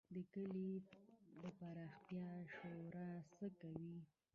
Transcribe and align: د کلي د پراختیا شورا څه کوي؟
د 0.15 0.17
کلي 0.33 0.69
د 1.43 1.43
پراختیا 1.59 2.27
شورا 2.55 3.09
څه 3.33 3.45
کوي؟ 3.59 3.97